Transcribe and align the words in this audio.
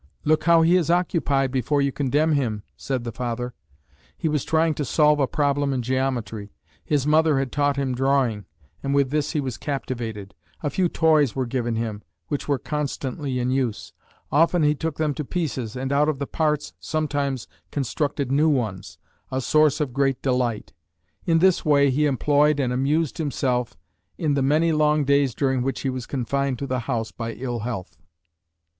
"Look 0.23 0.45
how 0.45 0.63
he 0.63 0.77
is 0.77 0.89
occupied 0.89 1.51
before 1.51 1.79
you 1.79 1.91
condemn 1.91 2.31
him," 2.31 2.63
said 2.75 3.03
the 3.03 3.11
father. 3.11 3.53
He 4.17 4.27
was 4.27 4.43
trying 4.43 4.73
to 4.73 4.83
solve 4.83 5.19
a 5.19 5.27
problem 5.27 5.73
in 5.73 5.83
geometry. 5.83 6.55
His 6.83 7.05
mother 7.05 7.37
had 7.37 7.51
taught 7.51 7.75
him 7.77 7.93
drawing, 7.93 8.45
and 8.81 8.95
with 8.95 9.11
this 9.11 9.33
he 9.33 9.39
was 9.39 9.59
captivated. 9.59 10.33
A 10.63 10.71
few 10.71 10.89
toys 10.89 11.35
were 11.35 11.45
given 11.45 11.75
him, 11.75 12.01
which 12.29 12.47
were 12.47 12.57
constantly 12.57 13.37
in 13.37 13.51
use. 13.51 13.93
Often 14.31 14.63
he 14.63 14.73
took 14.73 14.97
them 14.97 15.13
to 15.13 15.23
pieces, 15.23 15.75
and 15.75 15.93
out 15.93 16.09
of 16.09 16.17
the 16.17 16.25
parts 16.25 16.73
sometimes 16.79 17.47
constructed 17.69 18.31
new 18.31 18.49
ones, 18.49 18.97
a 19.31 19.39
source 19.39 19.79
of 19.79 19.93
great 19.93 20.19
delight. 20.23 20.73
In 21.27 21.37
this 21.37 21.63
way 21.63 21.91
he 21.91 22.07
employed 22.07 22.59
and 22.59 22.73
amused 22.73 23.19
himself 23.19 23.77
in 24.17 24.33
the 24.33 24.41
many 24.41 24.71
long 24.71 25.03
days 25.05 25.35
during 25.35 25.61
which 25.61 25.81
he 25.81 25.91
was 25.91 26.07
confined 26.07 26.57
to 26.57 26.65
the 26.65 26.79
house 26.89 27.11
by 27.11 27.33
ill 27.33 27.59
health. 27.59 27.99